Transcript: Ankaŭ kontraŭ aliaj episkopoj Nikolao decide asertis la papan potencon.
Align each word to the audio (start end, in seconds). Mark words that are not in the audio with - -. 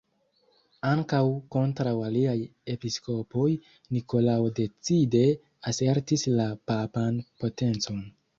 Ankaŭ 0.91 1.19
kontraŭ 1.55 1.93
aliaj 2.05 2.33
episkopoj 2.75 3.45
Nikolao 3.97 4.49
decide 4.61 5.23
asertis 5.75 6.25
la 6.41 6.49
papan 6.75 7.23
potencon. 7.45 8.03